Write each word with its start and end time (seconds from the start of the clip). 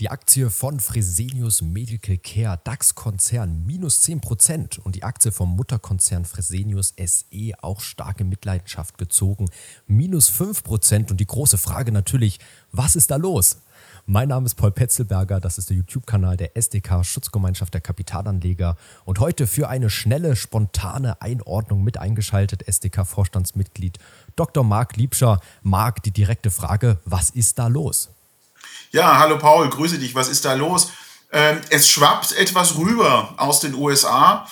Die 0.00 0.08
Aktie 0.08 0.48
von 0.48 0.80
Fresenius 0.80 1.60
Medical 1.60 2.16
Care 2.16 2.58
DAX-Konzern 2.64 3.66
minus 3.66 3.98
10% 4.02 4.80
und 4.80 4.94
die 4.94 5.02
Aktie 5.02 5.30
vom 5.30 5.54
Mutterkonzern 5.54 6.24
Fresenius 6.24 6.94
SE 6.96 7.52
auch 7.60 7.82
starke 7.82 8.24
Mitleidenschaft 8.24 8.96
gezogen, 8.96 9.50
minus 9.86 10.30
5%. 10.30 11.10
Und 11.10 11.20
die 11.20 11.26
große 11.26 11.58
Frage 11.58 11.92
natürlich, 11.92 12.40
was 12.72 12.96
ist 12.96 13.10
da 13.10 13.16
los? 13.16 13.58
Mein 14.06 14.30
Name 14.30 14.46
ist 14.46 14.54
Paul 14.54 14.72
Petzelberger, 14.72 15.38
das 15.38 15.58
ist 15.58 15.68
der 15.68 15.76
YouTube-Kanal 15.76 16.38
der 16.38 16.56
SDK 16.56 17.04
Schutzgemeinschaft 17.04 17.74
der 17.74 17.82
Kapitalanleger 17.82 18.78
und 19.04 19.18
heute 19.18 19.46
für 19.46 19.68
eine 19.68 19.90
schnelle, 19.90 20.34
spontane 20.34 21.20
Einordnung 21.20 21.84
mit 21.84 21.98
eingeschaltet 21.98 22.66
SDK-Vorstandsmitglied 22.66 23.98
Dr. 24.34 24.64
Marc 24.64 24.96
Liebscher. 24.96 25.40
Marc, 25.62 26.02
die 26.02 26.10
direkte 26.10 26.50
Frage, 26.50 26.98
was 27.04 27.28
ist 27.28 27.58
da 27.58 27.66
los? 27.66 28.08
Ja, 28.92 29.20
hallo 29.20 29.38
Paul, 29.38 29.70
grüße 29.70 29.98
dich. 29.98 30.16
Was 30.16 30.26
ist 30.26 30.44
da 30.44 30.54
los? 30.54 30.90
Ähm, 31.30 31.60
es 31.68 31.88
schwappt 31.88 32.32
etwas 32.32 32.76
rüber 32.76 33.34
aus 33.36 33.60
den 33.60 33.76
USA, 33.76 34.48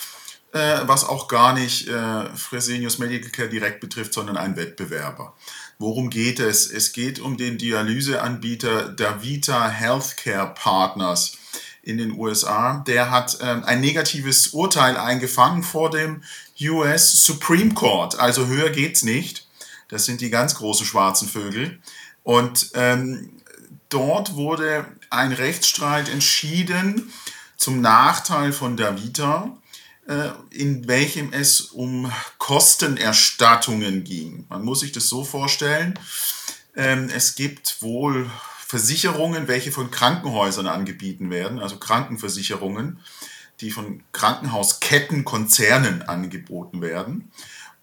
äh, 0.53 0.77
was 0.83 1.03
auch 1.03 1.27
gar 1.27 1.51
nicht 1.51 1.89
äh, 1.89 2.23
Fresenius 2.37 2.99
Medical 2.99 3.31
Care 3.31 3.49
direkt 3.49 3.81
betrifft, 3.81 4.13
sondern 4.13 4.37
ein 4.37 4.55
Wettbewerber. 4.55 5.33
Worum 5.77 6.09
geht 6.09 6.39
es? 6.39 6.71
Es 6.71 6.93
geht 6.93 7.19
um 7.19 7.35
den 7.35 7.57
Dialyseanbieter 7.57 8.87
Davita 8.87 9.67
Healthcare 9.67 10.53
Partners 10.53 11.37
in 11.83 11.97
den 11.97 12.13
USA. 12.13 12.81
Der 12.87 13.11
hat 13.11 13.39
ähm, 13.41 13.65
ein 13.65 13.81
negatives 13.81 14.47
Urteil 14.49 14.95
eingefangen 14.95 15.63
vor 15.63 15.89
dem 15.89 16.23
US 16.61 17.25
Supreme 17.25 17.73
Court. 17.73 18.17
Also 18.17 18.47
höher 18.47 18.69
geht's 18.69 19.03
nicht. 19.03 19.49
Das 19.89 20.05
sind 20.05 20.21
die 20.21 20.29
ganz 20.29 20.55
großen 20.55 20.85
schwarzen 20.85 21.27
Vögel. 21.27 21.81
Und 22.23 22.71
ähm, 22.75 23.31
dort 23.89 24.35
wurde 24.35 24.85
ein 25.09 25.31
Rechtsstreit 25.31 26.09
entschieden 26.09 27.11
zum 27.57 27.81
Nachteil 27.81 28.53
von 28.53 28.77
Davita, 28.77 29.57
äh, 30.07 30.29
in 30.51 30.87
welchem 30.87 31.33
es 31.33 31.61
um 31.61 32.11
Kostenerstattungen 32.37 34.03
ging. 34.03 34.45
Man 34.49 34.63
muss 34.63 34.79
sich 34.79 34.91
das 34.91 35.09
so 35.09 35.23
vorstellen, 35.23 35.99
ähm, 36.75 37.09
es 37.13 37.35
gibt 37.35 37.81
wohl 37.81 38.29
Versicherungen, 38.65 39.47
welche 39.47 39.71
von 39.71 39.91
Krankenhäusern 39.91 40.67
angeboten 40.67 41.31
werden, 41.31 41.59
also 41.59 41.77
Krankenversicherungen, 41.77 42.99
die 43.61 43.71
von 43.71 44.03
Krankenhausketten, 44.13 45.25
Konzernen 45.25 46.03
angeboten 46.03 46.81
werden. 46.81 47.31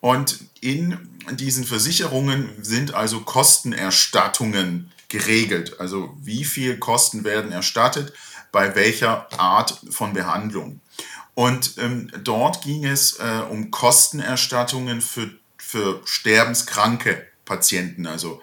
Und 0.00 0.38
in 0.60 0.96
diesen 1.32 1.64
Versicherungen 1.64 2.50
sind 2.62 2.94
also 2.94 3.20
Kostenerstattungen 3.20 4.92
geregelt. 5.08 5.80
Also 5.80 6.16
wie 6.20 6.44
viel 6.44 6.78
Kosten 6.78 7.24
werden 7.24 7.52
erstattet, 7.52 8.12
bei 8.52 8.74
welcher 8.74 9.28
Art 9.38 9.78
von 9.90 10.12
Behandlung. 10.12 10.80
Und 11.34 11.76
ähm, 11.78 12.10
dort 12.24 12.62
ging 12.62 12.86
es 12.86 13.18
äh, 13.18 13.42
um 13.50 13.70
Kostenerstattungen 13.70 15.02
für, 15.02 15.30
für 15.58 16.00
sterbenskranke 16.06 17.26
Patienten, 17.44 18.06
also 18.06 18.40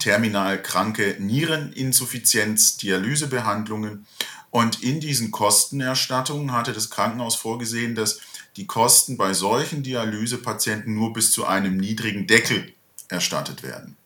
terminal 0.00 0.60
kranke 0.60 1.16
Niereninsuffizienz, 1.20 2.78
Dialysebehandlungen. 2.78 4.06
Und 4.50 4.82
in 4.82 5.00
diesen 5.00 5.30
Kostenerstattungen 5.30 6.52
hatte 6.52 6.72
das 6.72 6.90
Krankenhaus 6.90 7.36
vorgesehen, 7.36 7.94
dass 7.94 8.20
die 8.56 8.66
Kosten 8.66 9.16
bei 9.16 9.32
solchen 9.32 9.82
Dialysepatienten 9.82 10.94
nur 10.94 11.12
bis 11.12 11.30
zu 11.30 11.46
einem 11.46 11.76
niedrigen 11.76 12.26
Deckel 12.26 12.74
erstattet 13.08 13.62
werden 13.62 13.96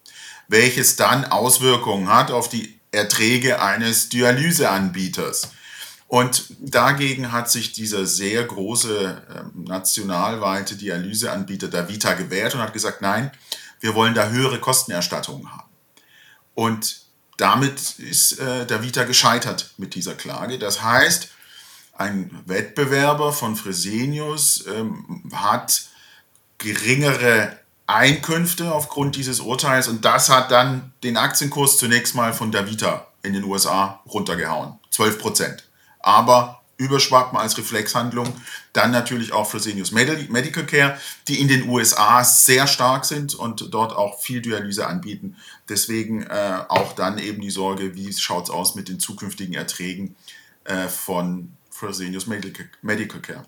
welches 0.48 0.96
dann 0.96 1.24
Auswirkungen 1.24 2.08
hat 2.08 2.30
auf 2.30 2.48
die 2.48 2.78
Erträge 2.92 3.60
eines 3.60 4.08
Dialyseanbieters. 4.08 5.50
Und 6.08 6.54
dagegen 6.60 7.32
hat 7.32 7.50
sich 7.50 7.72
dieser 7.72 8.06
sehr 8.06 8.44
große 8.44 9.22
äh, 9.28 9.58
nationalweite 9.58 10.76
Dialyseanbieter 10.76 11.68
Davita 11.68 12.14
gewehrt 12.14 12.54
und 12.54 12.60
hat 12.60 12.72
gesagt, 12.72 13.02
nein, 13.02 13.32
wir 13.80 13.94
wollen 13.94 14.14
da 14.14 14.28
höhere 14.28 14.60
Kostenerstattungen 14.60 15.50
haben. 15.50 15.68
Und 16.54 17.00
damit 17.36 17.98
ist 17.98 18.38
äh, 18.38 18.66
Davita 18.66 19.04
gescheitert 19.04 19.74
mit 19.78 19.94
dieser 19.94 20.14
Klage. 20.14 20.58
Das 20.58 20.82
heißt, 20.82 21.28
ein 21.92 22.30
Wettbewerber 22.46 23.32
von 23.32 23.56
Fresenius 23.56 24.64
ähm, 24.66 25.24
hat 25.32 25.86
geringere 26.58 27.58
Einkünfte 27.86 28.72
aufgrund 28.72 29.16
dieses 29.16 29.40
Urteils 29.40 29.88
und 29.88 30.04
das 30.04 30.28
hat 30.28 30.50
dann 30.50 30.92
den 31.02 31.16
Aktienkurs 31.16 31.78
zunächst 31.78 32.14
mal 32.14 32.32
von 32.32 32.50
Davita 32.50 33.06
in 33.22 33.32
den 33.32 33.44
USA 33.44 34.00
runtergehauen. 34.06 34.78
12 34.90 35.18
Prozent. 35.18 35.68
Aber 36.00 36.62
überschwappen 36.78 37.38
als 37.38 37.56
Reflexhandlung 37.56 38.32
dann 38.72 38.90
natürlich 38.90 39.32
auch 39.32 39.50
Fresenius 39.50 39.92
Medical 39.92 40.66
Care, 40.66 40.98
die 41.28 41.40
in 41.40 41.48
den 41.48 41.68
USA 41.68 42.22
sehr 42.22 42.66
stark 42.66 43.04
sind 43.04 43.34
und 43.34 43.72
dort 43.72 43.96
auch 43.96 44.20
viel 44.20 44.42
Dialyse 44.42 44.86
anbieten. 44.86 45.36
Deswegen 45.68 46.22
äh, 46.24 46.58
auch 46.68 46.92
dann 46.92 47.18
eben 47.18 47.40
die 47.40 47.50
Sorge, 47.50 47.94
wie 47.94 48.12
schaut 48.12 48.44
es 48.44 48.50
aus 48.50 48.74
mit 48.74 48.88
den 48.88 49.00
zukünftigen 49.00 49.54
Erträgen 49.54 50.16
äh, 50.64 50.88
von 50.88 51.56
Fresenius 51.70 52.26
Medical, 52.26 52.66
Medical 52.82 53.20
Care. 53.20 53.46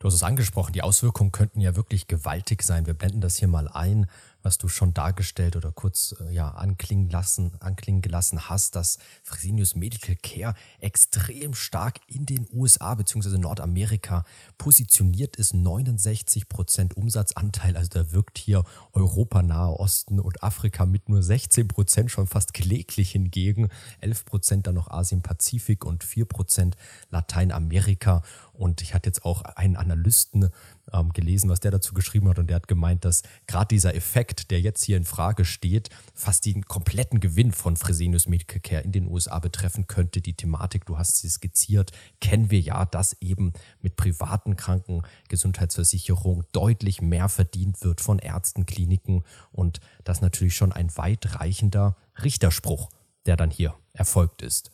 Du 0.00 0.06
hast 0.06 0.14
es 0.14 0.22
angesprochen, 0.22 0.72
die 0.72 0.80
Auswirkungen 0.80 1.30
könnten 1.30 1.60
ja 1.60 1.76
wirklich 1.76 2.06
gewaltig 2.06 2.62
sein. 2.62 2.86
Wir 2.86 2.94
blenden 2.94 3.20
das 3.20 3.36
hier 3.36 3.48
mal 3.48 3.68
ein 3.68 4.06
was 4.42 4.58
du 4.58 4.68
schon 4.68 4.94
dargestellt 4.94 5.56
oder 5.56 5.72
kurz 5.72 6.14
äh, 6.20 6.32
ja, 6.32 6.50
anklingen, 6.50 7.10
lassen, 7.10 7.52
anklingen 7.60 8.02
gelassen 8.02 8.48
hast, 8.48 8.76
dass 8.76 8.98
Fresenius 9.22 9.74
Medical 9.74 10.16
Care 10.16 10.54
extrem 10.80 11.54
stark 11.54 12.00
in 12.06 12.26
den 12.26 12.46
USA 12.52 12.94
bzw. 12.94 13.38
Nordamerika 13.38 14.24
positioniert 14.58 15.36
ist. 15.36 15.54
69 15.54 16.48
Prozent 16.48 16.96
Umsatzanteil, 16.96 17.76
also 17.76 17.88
da 17.90 18.12
wirkt 18.12 18.38
hier 18.38 18.64
Europa, 18.92 19.42
Nahe 19.42 19.78
Osten 19.78 20.20
und 20.20 20.42
Afrika 20.42 20.86
mit 20.86 21.08
nur 21.08 21.22
16 21.22 21.68
Prozent 21.68 22.10
schon 22.10 22.26
fast 22.26 22.54
kläglich 22.54 23.10
hingegen. 23.10 23.68
11 24.00 24.24
Prozent 24.24 24.66
dann 24.66 24.74
noch 24.74 24.90
Asien-Pazifik 24.90 25.84
und 25.84 26.04
4 26.04 26.24
Prozent 26.24 26.76
Lateinamerika. 27.10 28.22
Und 28.52 28.82
ich 28.82 28.94
hatte 28.94 29.08
jetzt 29.08 29.24
auch 29.24 29.42
einen 29.42 29.76
Analysten 29.76 30.50
ähm, 30.92 31.12
gelesen, 31.12 31.48
was 31.48 31.60
der 31.60 31.70
dazu 31.70 31.94
geschrieben 31.94 32.28
hat. 32.28 32.38
Und 32.38 32.48
der 32.48 32.56
hat 32.56 32.68
gemeint, 32.68 33.04
dass 33.04 33.22
gerade 33.46 33.68
dieser 33.68 33.94
Effekt, 33.94 34.29
der 34.50 34.60
jetzt 34.60 34.84
hier 34.84 34.96
in 34.96 35.04
Frage 35.04 35.44
steht, 35.44 35.90
fast 36.14 36.46
den 36.46 36.64
kompletten 36.64 37.20
Gewinn 37.20 37.52
von 37.52 37.76
Fresenius 37.76 38.28
Medical 38.28 38.60
Care 38.60 38.82
in 38.82 38.92
den 38.92 39.06
USA 39.08 39.38
betreffen 39.38 39.86
könnte. 39.86 40.20
Die 40.20 40.34
Thematik, 40.34 40.86
du 40.86 40.98
hast 40.98 41.18
sie 41.18 41.28
skizziert, 41.28 41.92
kennen 42.20 42.50
wir 42.50 42.60
ja, 42.60 42.84
dass 42.84 43.16
eben 43.20 43.52
mit 43.80 43.96
privaten 43.96 44.56
Krankengesundheitsversicherungen 44.56 46.44
deutlich 46.52 47.02
mehr 47.02 47.28
verdient 47.28 47.82
wird 47.82 48.00
von 48.00 48.18
Ärzten, 48.18 48.66
Kliniken 48.66 49.24
und 49.52 49.80
das 50.04 50.20
natürlich 50.20 50.54
schon 50.54 50.72
ein 50.72 50.96
weitreichender 50.96 51.96
Richterspruch, 52.22 52.90
der 53.26 53.36
dann 53.36 53.50
hier 53.50 53.74
erfolgt 53.92 54.42
ist. 54.42 54.70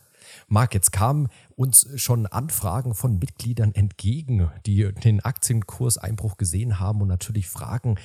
Marc, 0.48 0.74
jetzt 0.74 0.92
kamen 0.92 1.28
uns 1.54 1.88
schon 1.96 2.26
Anfragen 2.26 2.94
von 2.94 3.18
Mitgliedern 3.18 3.74
entgegen, 3.74 4.50
die 4.66 4.92
den 4.92 5.20
Aktienkurseinbruch 5.20 6.36
gesehen 6.36 6.78
haben 6.78 7.00
und 7.00 7.08
natürlich 7.08 7.48
fragen, 7.48 7.96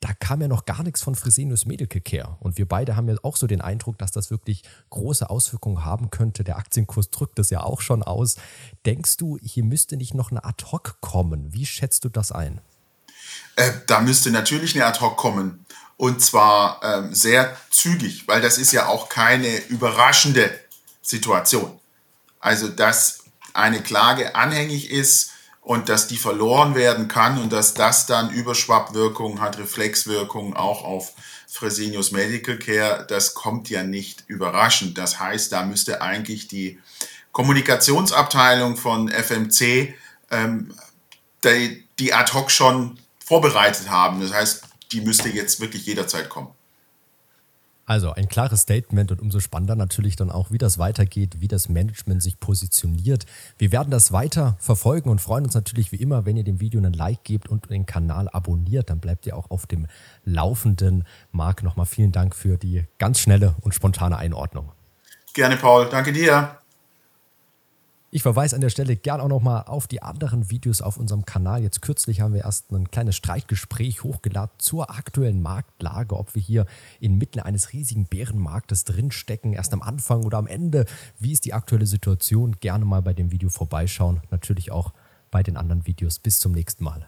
da 0.00 0.12
kam 0.12 0.40
ja 0.40 0.48
noch 0.48 0.64
gar 0.64 0.82
nichts 0.82 1.02
von 1.02 1.14
Fresenius 1.14 1.66
Medical 1.66 2.00
Care. 2.00 2.36
Und 2.40 2.56
wir 2.56 2.68
beide 2.68 2.94
haben 2.94 3.08
ja 3.08 3.16
auch 3.22 3.36
so 3.36 3.46
den 3.46 3.60
Eindruck, 3.60 3.98
dass 3.98 4.12
das 4.12 4.30
wirklich 4.30 4.62
große 4.90 5.28
Auswirkungen 5.28 5.84
haben 5.84 6.10
könnte. 6.10 6.44
Der 6.44 6.56
Aktienkurs 6.56 7.10
drückt 7.10 7.38
es 7.38 7.50
ja 7.50 7.62
auch 7.62 7.80
schon 7.80 8.02
aus. 8.02 8.36
Denkst 8.86 9.16
du, 9.16 9.38
hier 9.42 9.64
müsste 9.64 9.96
nicht 9.96 10.14
noch 10.14 10.30
eine 10.30 10.44
Ad-Hoc 10.44 10.98
kommen? 11.00 11.52
Wie 11.52 11.66
schätzt 11.66 12.04
du 12.04 12.08
das 12.08 12.30
ein? 12.30 12.60
Äh, 13.56 13.72
da 13.86 14.00
müsste 14.00 14.30
natürlich 14.30 14.76
eine 14.76 14.86
Ad-Hoc 14.86 15.16
kommen. 15.16 15.64
Und 15.96 16.22
zwar 16.22 16.80
ähm, 16.84 17.12
sehr 17.12 17.56
zügig, 17.70 18.28
weil 18.28 18.40
das 18.40 18.56
ist 18.56 18.72
ja 18.72 18.86
auch 18.86 19.08
keine 19.08 19.56
überraschende 19.66 20.48
Situation. 21.02 21.76
Also, 22.38 22.68
dass 22.68 23.24
eine 23.52 23.82
Klage 23.82 24.36
anhängig 24.36 24.90
ist 24.90 25.32
und 25.68 25.90
dass 25.90 26.08
die 26.08 26.16
verloren 26.16 26.74
werden 26.74 27.08
kann 27.08 27.36
und 27.36 27.52
dass 27.52 27.74
das 27.74 28.06
dann 28.06 28.30
Überschwappwirkungen 28.30 29.42
hat, 29.42 29.58
Reflexwirkungen 29.58 30.56
auch 30.56 30.82
auf 30.82 31.12
Fresenius 31.46 32.10
Medical 32.10 32.58
Care, 32.58 33.04
das 33.06 33.34
kommt 33.34 33.68
ja 33.68 33.82
nicht 33.82 34.24
überraschend. 34.28 34.96
Das 34.96 35.20
heißt, 35.20 35.52
da 35.52 35.66
müsste 35.66 36.00
eigentlich 36.00 36.48
die 36.48 36.80
Kommunikationsabteilung 37.32 38.78
von 38.78 39.10
FMC 39.10 39.94
ähm, 40.30 40.74
die, 41.44 41.86
die 41.98 42.14
ad 42.14 42.32
hoc 42.32 42.50
schon 42.50 42.98
vorbereitet 43.22 43.90
haben. 43.90 44.22
Das 44.22 44.32
heißt, 44.32 44.62
die 44.92 45.02
müsste 45.02 45.28
jetzt 45.28 45.60
wirklich 45.60 45.84
jederzeit 45.84 46.30
kommen. 46.30 46.48
Also 47.88 48.12
ein 48.12 48.28
klares 48.28 48.60
Statement 48.60 49.10
und 49.12 49.22
umso 49.22 49.40
spannender 49.40 49.74
natürlich 49.74 50.14
dann 50.14 50.30
auch, 50.30 50.50
wie 50.50 50.58
das 50.58 50.76
weitergeht, 50.76 51.40
wie 51.40 51.48
das 51.48 51.70
Management 51.70 52.22
sich 52.22 52.38
positioniert. 52.38 53.24
Wir 53.56 53.72
werden 53.72 53.90
das 53.90 54.12
weiter 54.12 54.58
verfolgen 54.60 55.08
und 55.08 55.22
freuen 55.22 55.44
uns 55.44 55.54
natürlich 55.54 55.90
wie 55.90 55.96
immer, 55.96 56.26
wenn 56.26 56.36
ihr 56.36 56.44
dem 56.44 56.60
Video 56.60 56.78
einen 56.78 56.92
Like 56.92 57.24
gebt 57.24 57.48
und 57.48 57.70
den 57.70 57.86
Kanal 57.86 58.28
abonniert. 58.28 58.90
Dann 58.90 59.00
bleibt 59.00 59.26
ihr 59.26 59.34
auch 59.34 59.50
auf 59.50 59.66
dem 59.66 59.86
Laufenden. 60.26 61.04
Marc, 61.32 61.62
nochmal 61.62 61.86
vielen 61.86 62.12
Dank 62.12 62.36
für 62.36 62.58
die 62.58 62.84
ganz 62.98 63.20
schnelle 63.20 63.54
und 63.62 63.74
spontane 63.74 64.18
Einordnung. 64.18 64.70
Gerne, 65.32 65.56
Paul. 65.56 65.88
Danke 65.90 66.12
dir. 66.12 66.58
Ich 68.10 68.22
verweise 68.22 68.56
an 68.56 68.62
der 68.62 68.70
Stelle 68.70 68.96
gern 68.96 69.20
auch 69.20 69.28
nochmal 69.28 69.64
auf 69.66 69.86
die 69.86 70.02
anderen 70.02 70.50
Videos 70.50 70.80
auf 70.80 70.96
unserem 70.96 71.26
Kanal. 71.26 71.62
Jetzt 71.62 71.82
kürzlich 71.82 72.22
haben 72.22 72.32
wir 72.32 72.40
erst 72.40 72.72
ein 72.72 72.90
kleines 72.90 73.16
Streitgespräch 73.16 74.02
hochgeladen 74.02 74.54
zur 74.56 74.90
aktuellen 74.90 75.42
Marktlage, 75.42 76.16
ob 76.16 76.34
wir 76.34 76.40
hier 76.40 76.64
inmitten 77.00 77.40
eines 77.40 77.74
riesigen 77.74 78.06
Bärenmarktes 78.06 78.84
drinstecken, 78.84 79.52
erst 79.52 79.74
am 79.74 79.82
Anfang 79.82 80.24
oder 80.24 80.38
am 80.38 80.46
Ende. 80.46 80.86
Wie 81.18 81.32
ist 81.32 81.44
die 81.44 81.52
aktuelle 81.52 81.84
Situation? 81.84 82.56
Gerne 82.60 82.86
mal 82.86 83.02
bei 83.02 83.12
dem 83.12 83.30
Video 83.30 83.50
vorbeischauen. 83.50 84.22
Natürlich 84.30 84.72
auch 84.72 84.94
bei 85.30 85.42
den 85.42 85.58
anderen 85.58 85.86
Videos. 85.86 86.18
Bis 86.18 86.38
zum 86.38 86.52
nächsten 86.52 86.84
Mal. 86.84 87.06